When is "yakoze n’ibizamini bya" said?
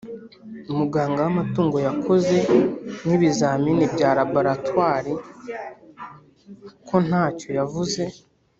1.87-4.09